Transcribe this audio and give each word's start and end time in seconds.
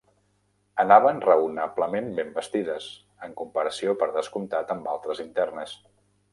Anaven 0.83 1.19
raonablement 1.25 2.09
ben 2.21 2.33
vestides; 2.39 2.89
en 3.29 3.37
comparació, 3.43 3.97
per 4.03 4.11
descomptat, 4.19 4.77
amb 4.79 4.93
altres 4.99 5.25
internes. 5.31 5.81